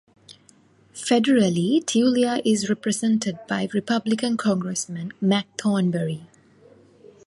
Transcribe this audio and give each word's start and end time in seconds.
Federally, 0.95 1.85
Tulia 1.85 2.41
is 2.43 2.69
represented 2.71 3.37
by 3.47 3.69
Republican 3.71 4.35
Congressman 4.35 5.13
Mac 5.21 5.45
Thornberry. 5.59 6.27